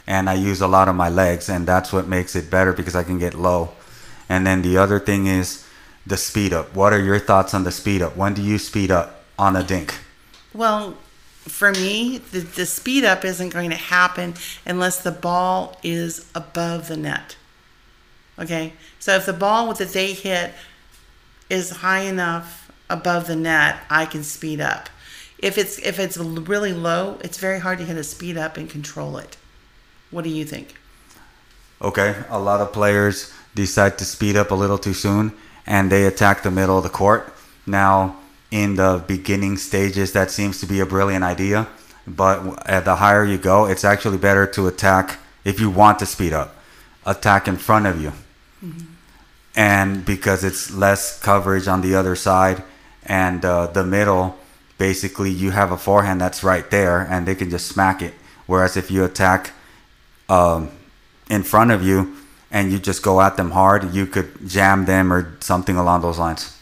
and 0.06 0.28
I 0.28 0.34
use 0.34 0.60
a 0.60 0.68
lot 0.68 0.88
of 0.88 0.94
my 0.94 1.08
legs, 1.08 1.48
and 1.48 1.66
that's 1.66 1.92
what 1.92 2.06
makes 2.06 2.36
it 2.36 2.50
better 2.50 2.72
because 2.72 2.94
I 2.94 3.04
can 3.04 3.18
get 3.18 3.34
low. 3.34 3.70
And 4.28 4.46
then 4.46 4.62
the 4.62 4.76
other 4.76 4.98
thing 4.98 5.26
is 5.26 5.66
the 6.06 6.16
speed 6.16 6.52
up. 6.52 6.74
What 6.74 6.92
are 6.92 7.02
your 7.02 7.18
thoughts 7.18 7.54
on 7.54 7.64
the 7.64 7.72
speed 7.72 8.02
up? 8.02 8.16
When 8.16 8.34
do 8.34 8.42
you 8.42 8.58
speed 8.58 8.90
up 8.90 9.24
on 9.38 9.56
a 9.56 9.62
dink? 9.62 9.94
Well, 10.52 10.96
for 11.40 11.72
me, 11.72 12.18
the, 12.18 12.40
the 12.40 12.66
speed 12.66 13.04
up 13.04 13.24
isn't 13.24 13.50
going 13.50 13.70
to 13.70 13.76
happen 13.76 14.34
unless 14.66 15.02
the 15.02 15.12
ball 15.12 15.78
is 15.82 16.30
above 16.34 16.88
the 16.88 16.96
net. 16.96 17.36
Okay? 18.38 18.72
So 18.98 19.14
if 19.16 19.26
the 19.26 19.32
ball 19.32 19.72
that 19.74 19.88
they 19.88 20.12
hit 20.12 20.52
is 21.50 21.70
high 21.70 22.00
enough 22.00 22.57
above 22.90 23.26
the 23.26 23.36
net, 23.36 23.80
I 23.90 24.06
can 24.06 24.22
speed 24.22 24.60
up. 24.60 24.88
If 25.38 25.56
it's 25.56 25.78
if 25.78 25.98
it's 25.98 26.16
really 26.16 26.72
low, 26.72 27.18
it's 27.22 27.38
very 27.38 27.60
hard 27.60 27.78
to 27.78 27.84
hit 27.84 27.96
a 27.96 28.04
speed 28.04 28.36
up 28.36 28.56
and 28.56 28.68
control 28.68 29.18
it. 29.18 29.36
What 30.10 30.24
do 30.24 30.30
you 30.30 30.44
think? 30.44 30.74
Okay, 31.80 32.16
a 32.28 32.38
lot 32.38 32.60
of 32.60 32.72
players 32.72 33.32
decide 33.54 33.98
to 33.98 34.04
speed 34.04 34.36
up 34.36 34.50
a 34.50 34.54
little 34.54 34.78
too 34.78 34.94
soon 34.94 35.32
and 35.66 35.92
they 35.92 36.06
attack 36.06 36.42
the 36.42 36.50
middle 36.50 36.78
of 36.78 36.82
the 36.82 36.90
court. 36.90 37.32
Now, 37.66 38.16
in 38.50 38.76
the 38.76 39.04
beginning 39.06 39.58
stages, 39.58 40.12
that 40.12 40.30
seems 40.30 40.58
to 40.60 40.66
be 40.66 40.80
a 40.80 40.86
brilliant 40.86 41.22
idea, 41.22 41.68
but 42.06 42.66
at 42.66 42.84
the 42.84 42.96
higher 42.96 43.24
you 43.24 43.38
go, 43.38 43.66
it's 43.66 43.84
actually 43.84 44.18
better 44.18 44.46
to 44.46 44.66
attack 44.66 45.18
if 45.44 45.60
you 45.60 45.70
want 45.70 45.98
to 45.98 46.06
speed 46.06 46.32
up, 46.32 46.56
attack 47.04 47.46
in 47.46 47.56
front 47.56 47.86
of 47.86 48.00
you. 48.00 48.12
Mm-hmm. 48.64 48.86
And 49.54 50.04
because 50.04 50.44
it's 50.44 50.72
less 50.72 51.20
coverage 51.20 51.68
on 51.68 51.82
the 51.82 51.94
other 51.94 52.16
side, 52.16 52.62
and 53.08 53.44
uh, 53.44 53.66
the 53.68 53.84
middle, 53.84 54.36
basically, 54.76 55.30
you 55.30 55.50
have 55.50 55.72
a 55.72 55.78
forehand 55.78 56.20
that's 56.20 56.44
right 56.44 56.70
there, 56.70 57.00
and 57.00 57.26
they 57.26 57.34
can 57.34 57.50
just 57.50 57.66
smack 57.66 58.02
it. 58.02 58.14
Whereas 58.46 58.76
if 58.76 58.90
you 58.90 59.04
attack 59.04 59.52
um, 60.28 60.70
in 61.30 61.42
front 61.42 61.70
of 61.70 61.82
you 61.82 62.16
and 62.50 62.70
you 62.70 62.78
just 62.78 63.02
go 63.02 63.20
at 63.20 63.36
them 63.36 63.50
hard, 63.50 63.92
you 63.94 64.06
could 64.06 64.46
jam 64.46 64.84
them 64.84 65.12
or 65.12 65.36
something 65.40 65.76
along 65.76 66.02
those 66.02 66.18
lines. 66.18 66.58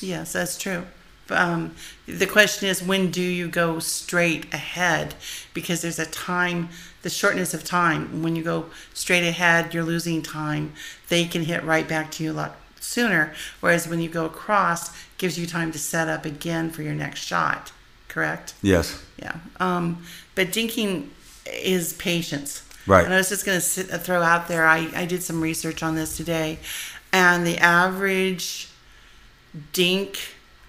Yes, 0.00 0.32
that's 0.32 0.58
true. 0.58 0.86
Um, 1.30 1.74
the 2.06 2.26
question 2.26 2.68
is, 2.68 2.82
when 2.82 3.10
do 3.10 3.22
you 3.22 3.48
go 3.48 3.78
straight 3.78 4.52
ahead? 4.52 5.14
Because 5.54 5.80
there's 5.80 5.98
a 5.98 6.06
time, 6.06 6.70
the 7.02 7.10
shortness 7.10 7.54
of 7.54 7.62
time. 7.62 8.22
When 8.22 8.34
you 8.34 8.42
go 8.42 8.66
straight 8.92 9.26
ahead, 9.26 9.72
you're 9.72 9.84
losing 9.84 10.22
time. 10.22 10.72
They 11.08 11.24
can 11.26 11.44
hit 11.44 11.62
right 11.62 11.88
back 11.88 12.10
to 12.12 12.24
you 12.24 12.32
a 12.32 12.34
lot 12.34 12.56
sooner. 12.80 13.32
Whereas 13.60 13.86
when 13.86 14.00
you 14.00 14.08
go 14.08 14.24
across, 14.24 14.90
gives 15.18 15.38
you 15.38 15.46
time 15.46 15.70
to 15.72 15.78
set 15.78 16.08
up 16.08 16.24
again 16.24 16.70
for 16.70 16.82
your 16.82 16.94
next 16.94 17.20
shot. 17.20 17.72
correct? 18.08 18.54
Yes. 18.60 19.00
Yeah. 19.18 19.36
Um, 19.60 20.04
but 20.34 20.48
dinking 20.48 21.08
is 21.46 21.92
patience. 21.92 22.66
Right. 22.86 23.04
And 23.04 23.14
I 23.14 23.18
was 23.18 23.28
just 23.28 23.46
going 23.46 23.56
to 23.56 23.64
sit 23.64 23.90
a 23.90 23.98
throw 23.98 24.22
out 24.22 24.48
there, 24.48 24.66
I, 24.66 24.90
I 24.94 25.04
did 25.06 25.22
some 25.22 25.40
research 25.40 25.82
on 25.82 25.94
this 25.94 26.16
today, 26.16 26.58
and 27.12 27.46
the 27.46 27.58
average 27.58 28.68
dink 29.72 30.18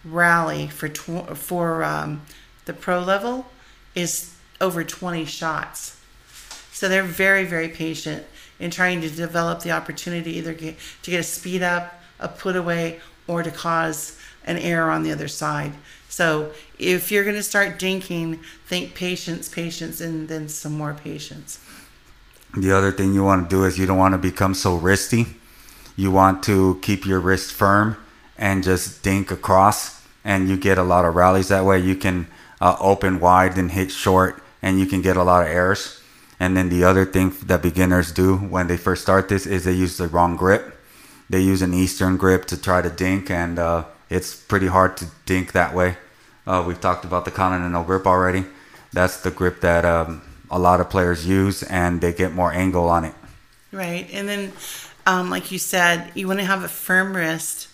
rally 0.04 0.68
for 0.68 0.90
tw- 0.90 1.36
for 1.38 1.84
um, 1.84 2.22
the 2.66 2.74
pro 2.74 3.00
level 3.00 3.46
is 3.96 4.36
over 4.60 4.84
20 4.84 5.26
shots. 5.26 6.00
So 6.72 6.90
they're 6.90 7.04
very, 7.04 7.46
very 7.46 7.70
patient 7.70 8.26
in 8.60 8.72
trying 8.72 9.02
to 9.02 9.10
develop 9.10 9.62
the 9.62 9.72
opportunity 9.72 10.38
either 10.38 10.54
get, 10.54 10.76
to 11.04 11.12
get 11.12 11.20
a 11.20 11.24
speed 11.24 11.64
up, 11.64 12.01
a 12.22 12.28
put 12.28 12.56
away, 12.56 13.00
or 13.28 13.44
to 13.44 13.52
cause 13.52 14.18
an 14.46 14.58
error 14.58 14.90
on 14.90 15.04
the 15.04 15.12
other 15.12 15.28
side. 15.28 15.74
So 16.10 16.52
if 16.78 17.12
you're 17.12 17.24
going 17.24 17.36
to 17.36 17.44
start 17.44 17.80
dinking, 17.80 18.40
think 18.66 18.96
patience, 18.96 19.48
patience, 19.48 20.02
and 20.02 20.28
then 20.28 20.50
some 20.50 20.74
more 20.74 20.94
patience. 20.94 21.60
The 22.58 22.72
other 22.72 22.92
thing 22.92 23.14
you 23.14 23.24
want 23.24 23.50
to 23.50 23.56
do 23.56 23.64
is 23.64 23.80
you 23.80 23.86
don't 23.86 23.98
want 23.98 24.14
to 24.14 24.18
become 24.18 24.54
so 24.54 24.78
wristy. 24.78 25.36
You 25.96 26.12
want 26.12 26.44
to 26.44 26.80
keep 26.82 27.06
your 27.06 27.20
wrist 27.20 27.54
firm 27.54 27.98
and 28.38 28.64
just 28.64 29.04
dink 29.04 29.32
across, 29.32 30.06
and 30.26 30.50
you 30.50 30.58
get 30.58 30.78
a 30.78 30.84
lot 30.84 31.06
of 31.06 31.16
rallies 31.16 31.48
that 31.48 31.64
way. 31.64 31.80
You 31.80 31.96
can 31.96 32.28
uh, 32.60 32.76
open 32.80 33.20
wide 33.20 33.58
and 33.58 33.72
hit 33.72 33.92
short, 33.92 34.44
and 34.62 34.80
you 34.80 34.86
can 34.86 35.02
get 35.02 35.16
a 35.16 35.24
lot 35.24 35.44
of 35.44 35.50
errors. 35.50 36.02
And 36.40 36.58
then 36.58 36.70
the 36.70 36.84
other 36.84 37.06
thing 37.06 37.34
that 37.44 37.62
beginners 37.62 38.12
do 38.12 38.36
when 38.36 38.68
they 38.68 38.78
first 38.78 39.04
start 39.04 39.30
this 39.30 39.46
is 39.46 39.64
they 39.64 39.74
use 39.74 39.98
the 39.98 40.08
wrong 40.08 40.36
grip. 40.36 40.81
They 41.32 41.40
use 41.40 41.62
an 41.62 41.74
Eastern 41.74 42.18
grip 42.18 42.44
to 42.48 42.62
try 42.62 42.82
to 42.82 42.90
dink, 42.90 43.32
and 43.32 43.58
uh, 43.58 43.86
it's 44.10 44.36
pretty 44.36 44.68
hard 44.68 44.98
to 44.98 45.06
dink 45.26 45.54
that 45.54 45.74
way. 45.74 45.96
Uh, 46.46 46.62
we've 46.68 46.82
talked 46.82 47.06
about 47.06 47.24
the 47.24 47.32
Continental 47.32 47.86
grip 47.86 48.06
already. 48.06 48.44
That's 48.92 49.22
the 49.22 49.32
grip 49.32 49.62
that 49.62 49.86
um, 49.86 50.24
a 50.50 50.60
lot 50.60 50.82
of 50.82 50.90
players 50.90 51.26
use, 51.26 51.64
and 51.64 52.02
they 52.02 52.12
get 52.12 52.34
more 52.34 52.52
angle 52.52 52.90
on 52.90 53.06
it. 53.06 53.14
Right. 53.72 54.10
And 54.12 54.28
then, 54.28 54.52
um, 55.08 55.30
like 55.30 55.54
you 55.54 55.58
said, 55.58 56.12
you 56.16 56.28
want 56.28 56.42
to 56.42 56.46
have 56.46 56.66
a 56.66 56.68
firm 56.68 57.16
wrist. 57.16 57.70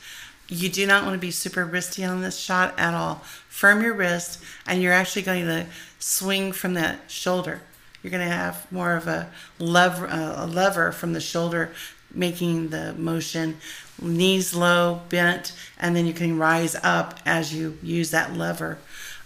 You 0.47 0.69
do 0.69 0.85
not 0.85 1.03
want 1.03 1.15
to 1.15 1.19
be 1.19 1.31
super 1.31 1.65
wristy 1.65 2.07
on 2.07 2.21
this 2.21 2.37
shot 2.37 2.77
at 2.77 2.93
all. 2.93 3.23
Firm 3.49 3.81
your 3.81 3.95
wrist, 3.95 4.39
and 4.67 4.83
you're 4.83 4.93
actually 4.93 5.23
going 5.23 5.47
to 5.47 5.65
swing 5.97 6.51
from 6.51 6.75
that 6.75 7.09
shoulder. 7.09 7.61
You're 8.03 8.11
going 8.11 8.27
to 8.27 8.35
have 8.35 8.71
more 8.71 8.95
of 8.95 9.07
a 9.07 9.31
lever, 9.57 10.05
uh, 10.07 10.45
a 10.45 10.47
lever 10.47 10.91
from 10.91 11.13
the 11.13 11.19
shoulder, 11.19 11.71
making 12.13 12.69
the 12.69 12.93
motion. 12.93 13.57
Knees 14.01 14.53
low, 14.53 15.01
bent, 15.09 15.53
and 15.79 15.95
then 15.95 16.05
you 16.05 16.13
can 16.13 16.37
rise 16.37 16.75
up 16.83 17.19
as 17.25 17.53
you 17.53 17.77
use 17.81 18.11
that 18.11 18.33
lever. 18.33 18.77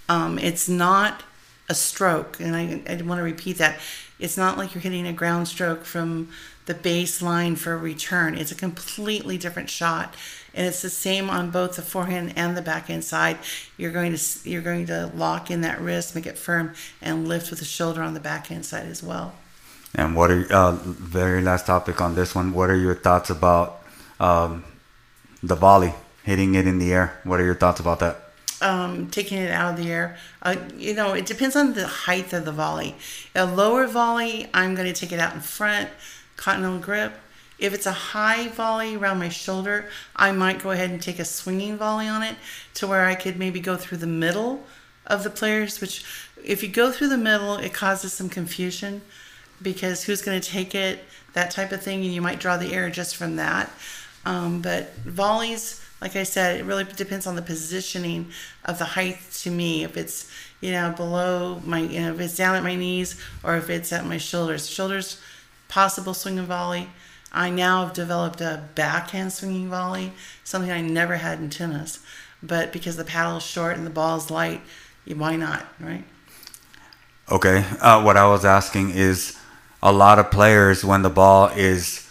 Um, 0.08 0.40
it's 0.40 0.70
not 0.70 1.24
a 1.70 1.76
stroke, 1.76 2.40
and 2.40 2.56
I, 2.56 2.82
I 2.88 3.02
want 3.02 3.20
to 3.20 3.24
repeat 3.24 3.58
that. 3.58 3.80
It's 4.20 4.38
not 4.38 4.58
like 4.58 4.74
you're 4.74 4.82
hitting 4.82 5.08
a 5.08 5.14
ground 5.14 5.48
stroke 5.48 5.84
from 5.84 6.30
the 6.66 6.74
baseline 6.74 7.58
for 7.58 7.74
a 7.74 7.78
return. 7.78 8.38
It's 8.38 8.52
a 8.52 8.56
completely 8.56 9.38
different 9.38 9.70
shot, 9.70 10.16
and 10.54 10.68
it's 10.68 10.82
the 10.82 10.90
same 10.90 11.30
on 11.30 11.50
both 11.50 11.76
the 11.76 11.82
forehand 11.82 12.34
and 12.36 12.56
the 12.56 12.62
backhand 12.62 13.04
side. 13.04 13.38
You're 13.78 13.92
going 13.92 14.16
to 14.16 14.50
you're 14.50 14.62
going 14.62 14.86
to 14.88 15.12
lock 15.16 15.50
in 15.50 15.62
that 15.62 15.82
wrist, 15.82 16.14
make 16.14 16.28
it 16.28 16.38
firm, 16.38 16.74
and 17.02 17.28
lift 17.28 17.50
with 17.50 17.60
the 17.60 17.66
shoulder 17.66 18.02
on 18.04 18.14
the 18.14 18.20
backhand 18.20 18.66
side 18.66 18.86
as 18.86 19.02
well. 19.02 19.34
And 19.96 20.16
what 20.16 20.32
are 20.32 20.46
uh, 20.52 20.72
very 20.72 21.42
last 21.42 21.66
topic 21.66 22.00
on 22.00 22.16
this 22.16 22.34
one? 22.34 22.54
What 22.54 22.70
are 22.70 22.76
your 22.76 22.96
thoughts 22.96 23.30
about 23.30 23.84
um, 24.20 24.64
the 25.44 25.56
volley 25.56 25.94
hitting 26.24 26.56
it 26.56 26.66
in 26.66 26.80
the 26.80 26.94
air? 26.94 27.20
What 27.24 27.40
are 27.40 27.46
your 27.46 27.56
thoughts 27.56 27.80
about 27.80 28.00
that? 28.00 28.32
um, 28.62 29.10
taking 29.10 29.40
it 29.40 29.52
out 29.52 29.74
of 29.74 29.84
the 29.84 29.92
air. 29.92 30.18
Uh, 30.42 30.56
you 30.78 30.94
know, 30.94 31.14
it 31.14 31.26
depends 31.26 31.56
on 31.56 31.74
the 31.74 31.88
height 31.88 32.32
of 32.34 32.46
the 32.46 32.52
volley. 32.52 32.96
A 33.36 33.46
lower 33.46 33.88
volley, 33.88 34.48
I'm 34.54 34.76
going 34.76 34.92
to 34.92 35.00
take 35.00 35.12
it 35.12 35.20
out 35.20 35.34
in 35.34 35.42
front, 35.42 35.90
continental 36.38 36.80
grip. 36.80 37.14
If 37.60 37.74
it's 37.74 37.86
a 37.86 37.92
high 37.92 38.48
volley 38.48 38.96
around 38.96 39.20
my 39.20 39.30
shoulder, 39.30 39.90
I 40.16 40.32
might 40.32 40.64
go 40.64 40.72
ahead 40.72 40.90
and 40.90 41.02
take 41.02 41.20
a 41.20 41.26
swinging 41.26 41.78
volley 41.78 42.08
on 42.08 42.24
it 42.24 42.36
to 42.76 42.88
where 42.88 43.06
I 43.06 43.16
could 43.16 43.38
maybe 43.38 43.60
go 43.60 43.78
through 43.78 44.00
the 44.00 44.08
middle 44.08 44.64
of 45.06 45.24
the 45.24 45.30
players, 45.30 45.82
which 45.82 46.04
if 46.44 46.64
you 46.64 46.70
go 46.70 46.92
through 46.92 47.10
the 47.10 47.18
middle, 47.18 47.58
it 47.58 47.74
causes 47.74 48.14
some 48.14 48.30
confusion 48.30 49.02
because 49.62 50.04
who's 50.04 50.22
going 50.22 50.40
to 50.40 50.50
take 50.50 50.76
it, 50.76 51.04
that 51.34 51.52
type 51.52 51.72
of 51.72 51.82
thing, 51.82 52.04
and 52.04 52.14
you 52.14 52.22
might 52.22 52.40
draw 52.40 52.58
the 52.58 52.74
error 52.74 52.90
just 52.90 53.16
from 53.16 53.38
that. 53.38 53.72
Um, 54.26 54.62
but 54.62 54.94
volleys, 54.98 55.84
like 56.02 56.16
I 56.16 56.24
said, 56.24 56.60
it 56.60 56.64
really 56.64 56.84
depends 56.84 57.28
on 57.28 57.36
the 57.36 57.42
positioning 57.42 58.28
of 58.66 58.80
the 58.80 58.86
height 58.86 59.20
to 59.42 59.52
me. 59.52 59.84
If 59.84 59.98
it's, 59.98 60.30
you 60.60 60.72
know, 60.72 60.92
below 60.92 61.62
my, 61.66 61.80
you 61.80 62.02
know, 62.02 62.14
if 62.14 62.20
it's 62.20 62.36
down 62.36 62.56
at 62.56 62.64
my 62.64 62.76
knees 62.76 63.20
or 63.44 63.56
if 63.56 63.70
it's 63.70 63.94
at 63.94 64.06
my 64.06 64.18
shoulders. 64.18 64.70
Shoulders, 64.70 65.22
possible 65.68 66.14
swinging 66.14 66.46
volley. 66.46 66.90
I 67.32 67.50
now 67.50 67.86
have 67.86 67.94
developed 67.94 68.42
a 68.42 68.68
backhand 68.76 69.32
swinging 69.32 69.70
volley, 69.70 70.12
something 70.44 70.72
I 70.72 70.82
never 70.82 71.16
had 71.16 71.40
in 71.40 71.50
tennis. 71.50 72.00
But 72.44 72.74
because 72.74 72.98
the 72.98 73.06
paddle 73.06 73.38
is 73.38 73.44
short 73.44 73.78
and 73.78 73.86
the 73.86 73.92
ball 73.92 74.18
is 74.18 74.30
light, 74.30 74.62
why 75.06 75.36
not, 75.36 75.66
right? 75.80 76.04
Okay. 77.32 77.64
Uh, 77.80 78.02
what 78.04 78.18
I 78.18 78.28
was 78.28 78.44
asking 78.44 78.90
is 78.92 79.38
a 79.84 79.92
lot 79.92 80.20
of 80.20 80.32
players, 80.32 80.86
when 80.86 81.02
the 81.02 81.10
ball 81.10 81.48
is 81.50 82.08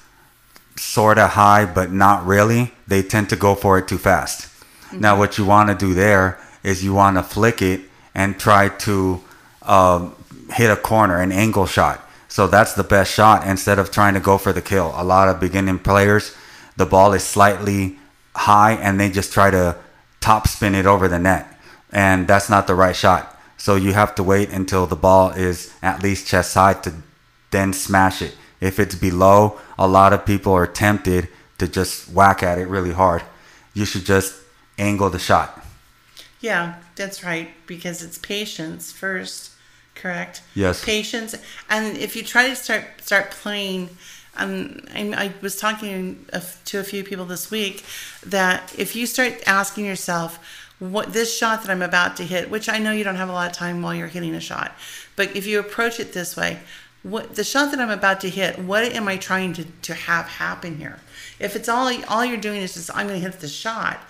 sort 0.77 1.19
of 1.19 1.31
high 1.31 1.67
but 1.67 1.93
not 1.93 2.27
really, 2.27 2.73
they 2.89 3.03
tend 3.03 3.29
to 3.31 3.37
go 3.37 3.55
for 3.55 3.79
it 3.79 3.87
too 3.87 3.99
fast. 3.99 4.43
Mm-hmm. 4.43 5.01
Now, 5.01 5.19
what 5.19 5.39
you 5.39 5.45
want 5.45 5.69
to 5.69 5.75
do 5.75 5.95
there 5.95 6.41
is 6.63 6.83
you 6.83 6.95
want 6.95 7.17
to 7.17 7.23
flick 7.23 7.63
it 7.63 7.83
and 8.15 8.39
try 8.39 8.69
to 8.69 9.21
um, 9.63 10.15
hit 10.53 10.71
a 10.71 10.77
corner, 10.77 11.21
an 11.21 11.33
angle 11.33 11.67
shot. 11.67 12.07
So 12.29 12.47
that's 12.47 12.75
the 12.75 12.85
best 12.85 13.13
shot 13.13 13.47
instead 13.47 13.79
of 13.79 13.91
trying 13.91 14.15
to 14.15 14.21
go 14.21 14.39
for 14.39 14.53
the 14.53 14.63
kill. 14.63 14.93
A 14.97 15.05
lot 15.05 15.29
of 15.29 15.41
beginning 15.41 15.79
players, 15.79 16.35
the 16.77 16.87
ball 16.87 17.13
is 17.13 17.25
slightly 17.25 17.99
high 18.35 18.73
and 18.73 18.99
they 18.99 19.11
just 19.11 19.33
try 19.33 19.51
to 19.51 19.77
top 20.21 20.49
spin 20.49 20.75
it 20.75 20.87
over 20.87 21.09
the 21.09 21.19
net. 21.19 21.47
And 21.93 22.29
that's 22.29 22.49
not 22.49 22.67
the 22.67 22.75
right 22.75 22.95
shot. 22.95 23.37
So 23.57 23.75
you 23.75 23.93
have 23.93 24.15
to 24.15 24.23
wait 24.23 24.51
until 24.51 24.87
the 24.87 24.97
ball 24.97 25.31
is 25.31 25.75
at 25.83 26.03
least 26.03 26.27
chest 26.27 26.55
high 26.55 26.75
to 26.75 26.95
then 27.51 27.73
smash 27.73 28.23
it. 28.23 28.37
If 28.61 28.79
it's 28.79 28.95
below, 28.95 29.59
a 29.79 29.89
lot 29.89 30.13
of 30.13 30.27
people 30.27 30.53
are 30.53 30.67
tempted 30.67 31.29
to 31.59 31.69
just 31.69 32.11
whack 32.13 32.43
at 32.43 32.59
it 32.59 32.67
really 32.67 32.93
hard. 32.93 33.23
You 33.75 33.85
should 33.85 34.05
just 34.05 34.35
angle 34.79 35.11
the 35.11 35.19
shot. 35.19 35.65
Yeah, 36.41 36.77
that's 36.97 37.23
right. 37.23 37.51
Because 37.67 38.03
it's 38.03 38.19
patience 38.19 38.93
first, 38.93 39.53
correct? 39.95 40.43
Yes. 40.55 40.85
Patience, 40.85 41.35
and 41.69 41.97
if 41.97 42.17
you 42.17 42.23
try 42.23 42.49
to 42.49 42.57
start 42.57 42.85
start 43.03 43.31
playing, 43.31 43.91
um, 44.37 44.81
I, 44.95 45.13
I 45.15 45.33
was 45.43 45.57
talking 45.57 46.27
to 46.67 46.79
a 46.79 46.85
few 46.85 47.05
people 47.05 47.27
this 47.27 47.51
week 47.51 47.85
that 48.25 48.75
if 48.79 48.97
you 48.97 49.07
start 49.07 49.35
asking 49.47 49.85
yourself, 49.85 50.39
what 50.81 51.13
this 51.13 51.37
shot 51.37 51.63
that 51.63 51.71
I'm 51.71 51.83
about 51.83 52.17
to 52.17 52.25
hit, 52.25 52.51
which 52.51 52.69
I 52.69 52.79
know 52.79 52.91
you 52.91 53.05
don't 53.05 53.17
have 53.17 53.29
a 53.29 53.33
lot 53.33 53.51
of 53.51 53.57
time 53.57 53.83
while 53.83 53.95
you're 53.95 54.09
hitting 54.09 54.35
a 54.35 54.41
shot, 54.41 54.73
but 55.15 55.37
if 55.37 55.47
you 55.47 55.61
approach 55.61 56.01
it 56.01 56.15
this 56.15 56.37
way, 56.37 56.59
what 57.03 57.35
the 57.35 57.45
shot 57.45 57.71
that 57.71 57.81
I'm 57.81 57.91
about 57.91 58.21
to 58.21 58.29
hit, 58.29 58.59
what 58.59 58.85
am 58.85 59.09
I 59.09 59.17
trying 59.17 59.53
to, 59.55 59.65
to 59.65 59.95
have 59.95 60.27
happen 60.27 60.77
here? 60.77 60.99
If 61.39 61.57
it's 61.57 61.69
all 61.69 61.91
all 62.09 62.25
you're 62.25 62.37
doing 62.37 62.61
is 62.61 62.75
just 62.75 62.91
I'm 62.95 63.07
going 63.07 63.21
to 63.21 63.27
hit 63.27 63.41
the 63.41 63.49
shot, 63.49 64.01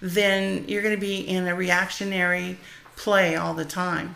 then 0.00 0.64
you're 0.66 0.82
going 0.82 0.94
to 0.94 1.00
be 1.00 1.20
in 1.20 1.46
a 1.46 1.54
reactionary 1.54 2.58
play 2.96 3.36
all 3.36 3.54
the 3.54 3.64
time. 3.64 4.14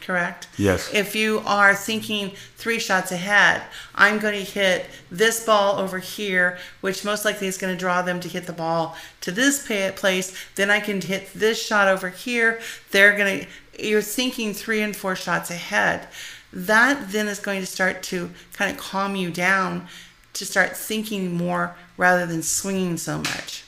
Correct? 0.00 0.48
Yes. 0.56 0.92
If 0.94 1.14
you 1.14 1.42
are 1.44 1.74
thinking 1.74 2.32
three 2.56 2.78
shots 2.78 3.12
ahead, 3.12 3.62
I'm 3.94 4.18
going 4.18 4.34
to 4.34 4.50
hit 4.50 4.86
this 5.10 5.44
ball 5.44 5.78
over 5.78 5.98
here, 5.98 6.58
which 6.80 7.04
most 7.04 7.24
likely 7.24 7.46
is 7.46 7.58
going 7.58 7.72
to 7.72 7.78
draw 7.78 8.00
them 8.00 8.18
to 8.20 8.28
hit 8.28 8.46
the 8.46 8.52
ball 8.52 8.96
to 9.20 9.30
this 9.30 9.66
place. 9.94 10.36
Then 10.54 10.70
I 10.70 10.80
can 10.80 11.02
hit 11.02 11.32
this 11.34 11.64
shot 11.64 11.86
over 11.86 12.08
here. 12.08 12.60
They're 12.90 13.16
going 13.16 13.40
to, 13.40 13.86
you're 13.86 14.02
thinking 14.02 14.54
three 14.54 14.80
and 14.80 14.96
four 14.96 15.14
shots 15.14 15.50
ahead 15.50 16.08
that 16.52 17.12
then 17.12 17.28
is 17.28 17.38
going 17.38 17.60
to 17.60 17.66
start 17.66 18.02
to 18.04 18.30
kind 18.52 18.70
of 18.70 18.78
calm 18.78 19.16
you 19.16 19.30
down 19.30 19.86
to 20.32 20.44
start 20.44 20.76
thinking 20.76 21.36
more 21.36 21.76
rather 21.96 22.26
than 22.26 22.42
swinging 22.42 22.96
so 22.96 23.18
much. 23.18 23.64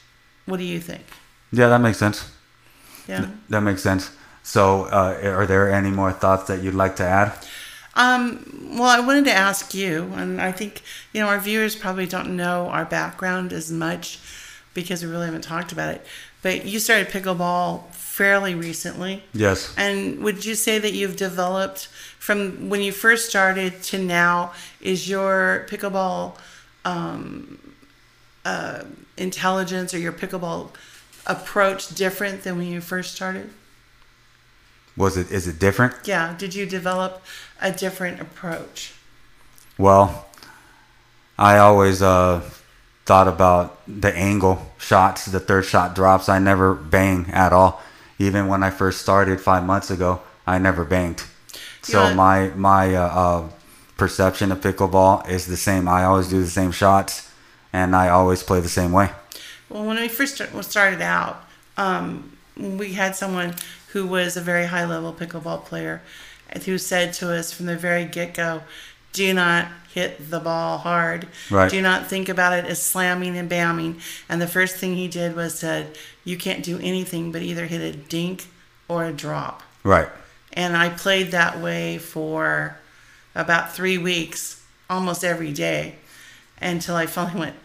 What 0.47 0.57
do 0.57 0.65
you 0.65 0.81
think? 0.81 1.05
Yeah, 1.53 1.69
that 1.69 1.81
makes 1.81 1.99
sense. 1.99 2.31
Yeah. 3.07 3.29
That 3.49 3.61
makes 3.61 3.83
sense. 3.83 4.11
So, 4.43 4.85
uh, 4.85 5.21
are 5.25 5.47
there 5.47 5.71
any 5.71 5.91
more 5.91 6.13
thoughts 6.13 6.45
that 6.45 6.63
you'd 6.63 6.75
like 6.75 6.97
to 6.97 7.05
add? 7.05 7.33
Um, 7.95 8.75
well, 8.79 8.89
I 8.89 9.01
wanted 9.01 9.27
to 9.27 9.33
ask 9.33 9.75
you, 9.75 10.11
and 10.17 10.41
I 10.41 10.51
think, 10.51 10.83
you 11.13 11.21
know, 11.21 11.29
our 11.29 11.39
viewers 11.39 11.77
probably 11.77 12.07
don't 12.07 12.37
know 12.37 12.69
our 12.69 12.85
background 12.85 13.53
as 13.53 13.71
much 13.71 14.19
because 14.75 15.05
we 15.05 15.11
really 15.11 15.27
haven't 15.27 15.43
talked 15.45 15.73
about 15.73 15.95
it. 15.95 16.07
But 16.41 16.65
you 16.65 16.79
started 16.79 17.09
pickleball 17.09 17.91
fairly 17.91 18.55
recently. 18.55 19.23
Yes. 19.33 19.75
And 19.77 20.23
would 20.23 20.45
you 20.45 20.55
say 20.55 20.79
that 20.79 20.93
you've 20.93 21.17
developed 21.17 21.89
from 22.23 22.69
when 22.69 22.81
you 22.81 22.93
first 22.93 23.29
started 23.29 23.83
to 23.83 23.99
now? 23.99 24.53
Is 24.81 25.09
your 25.09 25.67
pickleball 25.69 26.37
um, 26.85 27.59
uh, 28.45 28.85
intelligence 29.17 29.93
or 29.93 29.99
your 29.99 30.13
pickleball 30.13 30.71
approach 31.27 31.89
different 31.89 32.45
than 32.45 32.59
when 32.59 32.69
you 32.69 32.81
first 32.81 33.17
started? 33.17 33.51
Was 34.97 35.17
it 35.17 35.33
is 35.33 35.49
it 35.49 35.59
different? 35.59 35.95
Yeah. 36.05 36.37
Did 36.39 36.55
you 36.55 36.65
develop 36.65 37.25
a 37.61 37.73
different 37.73 38.21
approach? 38.21 38.95
Well, 39.77 40.29
I 41.37 41.59
always 41.59 42.03
uh, 42.03 42.49
thought 43.05 43.27
about 43.27 43.83
the 43.89 44.17
angle 44.17 44.71
shots, 44.79 45.25
the 45.25 45.41
third 45.41 45.65
shot 45.65 45.97
drops. 45.97 46.29
I 46.29 46.39
never 46.39 46.73
bang 46.73 47.31
at 47.33 47.53
all. 47.53 47.83
Even 48.21 48.47
when 48.47 48.63
I 48.63 48.71
first 48.71 49.03
started 49.03 49.41
five 49.41 49.67
months 49.67 49.91
ago, 49.91 50.21
I 50.47 50.59
never 50.59 50.85
banged. 50.85 51.25
So 51.83 52.09
Yeah. 52.09 52.15
my 52.15 52.49
my 52.55 52.95
uh, 52.95 53.07
uh, 53.07 53.49
perception 53.97 54.53
of 54.53 54.61
pickleball 54.61 55.29
is 55.29 55.47
the 55.47 55.57
same. 55.57 55.89
I 55.89 56.05
always 56.05 56.29
do 56.29 56.41
the 56.43 56.51
same 56.51 56.73
shots, 56.73 57.31
and 57.73 57.95
I 57.95 58.09
always 58.09 58.43
play 58.43 58.61
the 58.61 58.69
same 58.69 58.93
way. 58.93 59.11
Well, 59.69 59.85
when 59.85 59.97
we 59.97 60.09
first 60.09 60.41
started 60.63 61.01
out, 61.01 61.45
um, 61.77 62.37
we 62.57 62.93
had 62.93 63.17
someone 63.17 63.55
who 63.89 64.07
was 64.07 64.37
a 64.37 64.41
very 64.41 64.67
high 64.67 64.85
level 64.85 65.13
pickleball 65.13 65.65
player 65.65 66.03
and 66.51 66.63
who 66.65 66.79
said 66.79 67.13
to 67.15 67.33
us 67.33 67.53
from 67.53 67.67
the 67.67 67.77
very 67.77 68.05
get 68.05 68.35
go, 68.35 68.63
do 69.13 69.33
not 69.35 69.69
hit 69.93 70.31
the 70.31 70.41
ball 70.41 70.79
hard. 70.79 71.29
Right. 71.51 71.71
Do 71.71 71.81
not 71.83 72.07
think 72.07 72.29
about 72.29 72.53
it 72.59 72.65
as 72.65 72.81
slamming 72.83 73.37
and 73.37 73.51
bamming. 73.51 74.01
And 74.29 74.41
the 74.41 74.47
first 74.47 74.77
thing 74.77 74.95
he 74.97 75.09
did 75.09 75.35
was 75.37 75.59
said, 75.59 75.97
you 76.25 76.37
can't 76.37 76.63
do 76.63 76.79
anything 76.79 77.33
but 77.33 77.43
either 77.43 77.67
hit 77.67 77.81
a 77.81 77.97
dink 77.97 78.47
or 78.89 79.05
a 79.05 79.13
drop. 79.13 79.63
Right. 79.83 80.09
And 80.53 80.77
I 80.77 80.91
played 80.91 81.31
that 81.31 81.61
way 81.61 81.99
for 81.99 82.77
about 83.35 83.73
three 83.73 83.99
weeks, 83.99 84.63
almost 84.91 85.25
every 85.25 85.53
day, 85.53 85.97
until 86.61 86.95
I 86.95 87.07
finally 87.07 87.41
went, 87.41 87.57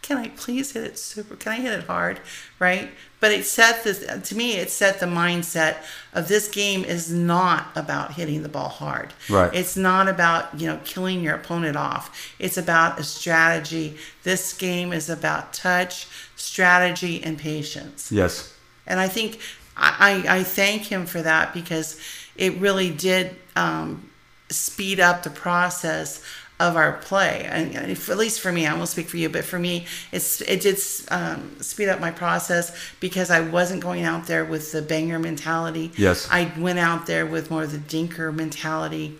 can 0.00 0.16
I 0.16 0.28
please 0.28 0.72
hit 0.72 0.84
it 0.84 0.98
super? 0.98 1.36
Can 1.36 1.52
I 1.52 1.56
hit 1.56 1.72
it 1.72 1.84
hard? 1.84 2.20
Right? 2.58 2.90
But 3.20 3.30
it 3.30 3.46
set 3.46 3.84
this, 3.84 4.04
to 4.28 4.36
me, 4.36 4.56
it 4.56 4.68
set 4.70 4.98
the 4.98 5.06
mindset 5.06 5.76
of 6.12 6.26
this 6.26 6.48
game 6.48 6.84
is 6.84 7.12
not 7.12 7.68
about 7.76 8.14
hitting 8.14 8.42
the 8.42 8.48
ball 8.48 8.68
hard. 8.68 9.12
Right. 9.30 9.54
It's 9.54 9.76
not 9.76 10.08
about, 10.08 10.60
you 10.60 10.66
know, 10.66 10.80
killing 10.84 11.22
your 11.22 11.36
opponent 11.36 11.76
off. 11.76 12.34
It's 12.40 12.56
about 12.56 12.98
a 12.98 13.04
strategy. 13.04 13.96
This 14.24 14.52
game 14.52 14.92
is 14.92 15.08
about 15.08 15.52
touch, 15.52 16.08
strategy, 16.34 17.22
and 17.22 17.38
patience. 17.38 18.10
Yes. 18.10 18.52
And 18.88 18.98
I 18.98 19.06
think 19.06 19.38
I, 19.76 20.24
I 20.28 20.38
I 20.38 20.42
thank 20.42 20.82
him 20.82 21.06
for 21.06 21.22
that 21.22 21.54
because 21.54 21.98
it 22.42 22.58
really 22.58 22.90
did 22.90 23.36
um, 23.54 24.10
speed 24.50 24.98
up 24.98 25.22
the 25.22 25.30
process 25.30 26.20
of 26.58 26.74
our 26.74 26.94
play. 26.94 27.44
And 27.44 27.76
at 27.76 28.18
least 28.18 28.40
for 28.40 28.50
me, 28.50 28.66
I 28.66 28.74
won't 28.74 28.88
speak 28.88 29.08
for 29.08 29.16
you, 29.16 29.28
but 29.28 29.44
for 29.44 29.60
me, 29.60 29.86
it's 30.10 30.40
it 30.40 30.60
did 30.60 30.76
um, 31.12 31.60
speed 31.60 31.88
up 31.88 32.00
my 32.00 32.10
process 32.10 32.76
because 32.98 33.30
I 33.30 33.40
wasn't 33.40 33.80
going 33.80 34.02
out 34.02 34.26
there 34.26 34.44
with 34.44 34.72
the 34.72 34.82
banger 34.82 35.20
mentality. 35.20 35.92
Yes. 35.96 36.28
I 36.32 36.52
went 36.58 36.80
out 36.80 37.06
there 37.06 37.24
with 37.24 37.48
more 37.48 37.62
of 37.62 37.70
the 37.70 37.78
dinker 37.78 38.34
mentality. 38.34 39.18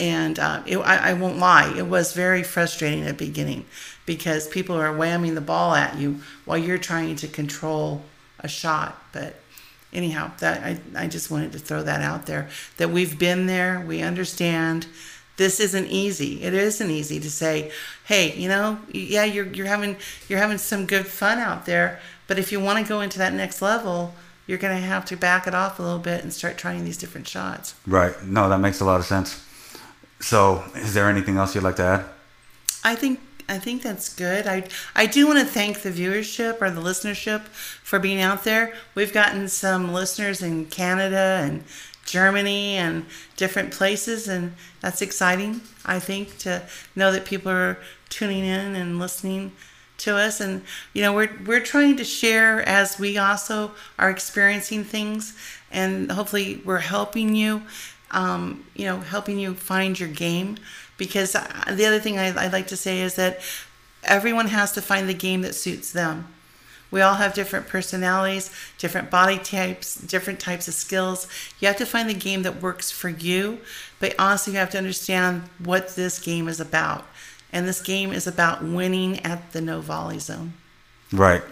And 0.00 0.36
uh, 0.40 0.62
it, 0.66 0.78
I, 0.78 1.10
I 1.10 1.12
won't 1.14 1.38
lie, 1.38 1.72
it 1.74 1.86
was 1.86 2.12
very 2.14 2.42
frustrating 2.42 3.02
at 3.02 3.16
the 3.16 3.26
beginning 3.26 3.64
because 4.06 4.46
people 4.48 4.76
are 4.76 4.92
whamming 4.92 5.34
the 5.34 5.40
ball 5.40 5.74
at 5.74 5.96
you 5.96 6.20
while 6.44 6.58
you're 6.58 6.78
trying 6.78 7.14
to 7.16 7.28
control 7.28 8.02
a 8.40 8.48
shot. 8.48 9.00
But 9.12 9.36
anyhow, 9.92 10.32
that 10.38 10.62
I, 10.62 10.80
I 10.94 11.06
just 11.06 11.30
wanted 11.30 11.52
to 11.52 11.58
throw 11.58 11.82
that 11.82 12.02
out 12.02 12.26
there 12.26 12.48
that 12.76 12.90
we've 12.90 13.18
been 13.18 13.46
there, 13.46 13.80
we 13.86 14.02
understand. 14.02 14.86
This 15.36 15.60
isn't 15.60 15.88
easy. 15.88 16.42
It 16.42 16.54
isn't 16.54 16.90
easy 16.90 17.20
to 17.20 17.30
say, 17.30 17.70
"Hey, 18.04 18.34
you 18.36 18.48
know, 18.48 18.78
yeah, 18.90 19.24
you're 19.24 19.46
you're 19.46 19.66
having 19.66 19.96
you're 20.28 20.38
having 20.38 20.58
some 20.58 20.86
good 20.86 21.06
fun 21.06 21.38
out 21.38 21.66
there, 21.66 22.00
but 22.26 22.38
if 22.38 22.50
you 22.52 22.60
want 22.60 22.84
to 22.84 22.88
go 22.88 23.00
into 23.00 23.18
that 23.18 23.34
next 23.34 23.60
level, 23.60 24.14
you're 24.46 24.58
going 24.58 24.74
to 24.74 24.86
have 24.86 25.04
to 25.06 25.16
back 25.16 25.46
it 25.46 25.54
off 25.54 25.78
a 25.78 25.82
little 25.82 25.98
bit 25.98 26.22
and 26.22 26.32
start 26.32 26.56
trying 26.56 26.84
these 26.84 26.96
different 26.96 27.28
shots." 27.28 27.74
Right. 27.86 28.14
No, 28.24 28.48
that 28.48 28.60
makes 28.60 28.80
a 28.80 28.84
lot 28.84 28.98
of 28.98 29.06
sense. 29.06 29.42
So, 30.20 30.64
is 30.74 30.94
there 30.94 31.10
anything 31.10 31.36
else 31.36 31.54
you'd 31.54 31.64
like 31.64 31.76
to 31.76 31.84
add? 31.84 32.04
I 32.82 32.94
think 32.94 33.20
I 33.48 33.58
think 33.58 33.82
that's 33.82 34.12
good. 34.12 34.46
I 34.46 34.64
I 34.94 35.06
do 35.06 35.26
want 35.26 35.38
to 35.38 35.44
thank 35.44 35.82
the 35.82 35.90
viewership 35.90 36.60
or 36.60 36.70
the 36.70 36.80
listenership 36.80 37.42
for 37.42 37.98
being 37.98 38.20
out 38.20 38.44
there. 38.44 38.74
We've 38.94 39.12
gotten 39.12 39.48
some 39.48 39.92
listeners 39.92 40.42
in 40.42 40.66
Canada 40.66 41.40
and 41.42 41.64
Germany 42.04 42.76
and 42.76 43.06
different 43.36 43.72
places, 43.72 44.28
and 44.28 44.54
that's 44.80 45.02
exciting. 45.02 45.60
I 45.84 46.00
think 46.00 46.38
to 46.38 46.62
know 46.96 47.12
that 47.12 47.24
people 47.24 47.52
are 47.52 47.78
tuning 48.08 48.44
in 48.44 48.74
and 48.74 48.98
listening 48.98 49.52
to 49.98 50.16
us, 50.16 50.40
and 50.40 50.62
you 50.92 51.02
know 51.02 51.12
we're 51.12 51.30
we're 51.46 51.60
trying 51.60 51.96
to 51.98 52.04
share 52.04 52.68
as 52.68 52.98
we 52.98 53.16
also 53.16 53.72
are 53.98 54.10
experiencing 54.10 54.82
things, 54.82 55.36
and 55.70 56.10
hopefully 56.10 56.60
we're 56.64 56.78
helping 56.78 57.36
you 57.36 57.62
um, 58.10 58.64
you 58.74 58.84
know, 58.84 59.00
helping 59.00 59.38
you 59.38 59.54
find 59.54 59.98
your 59.98 60.08
game. 60.08 60.56
Because 60.96 61.34
uh, 61.34 61.46
the 61.70 61.84
other 61.84 62.00
thing 62.00 62.18
I, 62.18 62.48
like 62.48 62.68
to 62.68 62.76
say 62.76 63.00
is 63.00 63.16
that 63.16 63.40
everyone 64.04 64.48
has 64.48 64.72
to 64.72 64.82
find 64.82 65.08
the 65.08 65.14
game 65.14 65.42
that 65.42 65.54
suits 65.54 65.92
them. 65.92 66.28
We 66.90 67.00
all 67.00 67.14
have 67.14 67.34
different 67.34 67.66
personalities, 67.66 68.50
different 68.78 69.10
body 69.10 69.38
types, 69.38 69.96
different 69.96 70.38
types 70.38 70.68
of 70.68 70.74
skills. 70.74 71.26
You 71.58 71.68
have 71.68 71.76
to 71.78 71.86
find 71.86 72.08
the 72.08 72.14
game 72.14 72.42
that 72.42 72.62
works 72.62 72.90
for 72.90 73.08
you, 73.08 73.58
but 73.98 74.14
also 74.18 74.52
you 74.52 74.56
have 74.58 74.70
to 74.70 74.78
understand 74.78 75.42
what 75.58 75.96
this 75.96 76.18
game 76.18 76.48
is 76.48 76.60
about. 76.60 77.04
And 77.52 77.66
this 77.66 77.80
game 77.80 78.12
is 78.12 78.26
about 78.26 78.62
winning 78.62 79.20
at 79.20 79.52
the 79.52 79.60
no 79.60 79.80
volley 79.80 80.18
zone. 80.18 80.54
Right. 81.12 81.42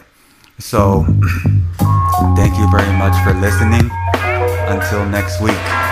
So, 0.58 1.04
thank 2.36 2.56
you 2.56 2.70
very 2.70 2.92
much 2.96 3.22
for 3.24 3.34
listening. 3.34 3.90
Until 4.66 5.04
next 5.06 5.40
week. 5.40 5.83